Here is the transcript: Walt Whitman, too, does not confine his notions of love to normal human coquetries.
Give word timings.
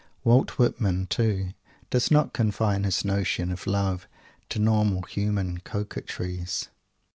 Walt 0.23 0.57
Whitman, 0.57 1.05
too, 1.05 1.51
does 1.91 2.09
not 2.09 2.33
confine 2.33 2.85
his 2.85 3.05
notions 3.05 3.53
of 3.53 3.67
love 3.67 4.07
to 4.49 4.57
normal 4.57 5.03
human 5.03 5.59
coquetries. 5.59 6.69